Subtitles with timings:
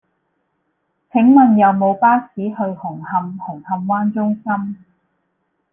[1.11, 4.83] 請問有無巴士去紅磡紅磡灣中心